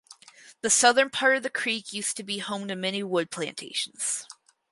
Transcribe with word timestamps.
The 0.61 0.71
southern 0.71 1.11
part 1.11 1.37
of 1.37 1.43
the 1.43 1.51
creek 1.51 1.93
used 1.93 2.17
to 2.17 2.23
be 2.23 2.39
home 2.39 2.67
to 2.69 2.75
many 2.75 3.03
wood 3.03 3.29
plantations. 3.29 4.25